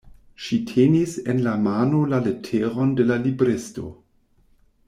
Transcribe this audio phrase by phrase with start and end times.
[0.43, 3.87] Ŝi tenis en la mano la leteron de la libristo.